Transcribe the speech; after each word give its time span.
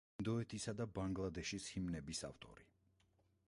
ინდოეთისა 0.21 0.73
და 0.79 0.87
ბანგლადეშის 0.95 1.69
ჰიმნების 1.75 2.25
ავტორი. 2.31 2.67